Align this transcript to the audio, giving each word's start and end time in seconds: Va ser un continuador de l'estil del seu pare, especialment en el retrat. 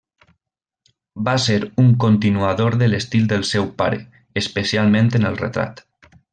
Va 1.27 1.35
ser 1.43 1.57
un 1.83 1.91
continuador 2.05 2.79
de 2.81 2.89
l'estil 2.93 3.29
del 3.35 3.47
seu 3.53 3.69
pare, 3.83 4.03
especialment 4.45 5.15
en 5.21 5.33
el 5.33 5.39
retrat. 5.47 5.89